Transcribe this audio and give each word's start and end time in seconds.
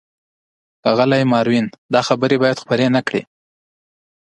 ښاغلی 0.81 1.23
ماروین، 1.31 1.65
دا 1.93 2.01
خبرې 2.07 2.35
باید 2.43 2.61
خپرې 2.63 2.87
نه 2.95 3.01
کړې. 3.07 3.21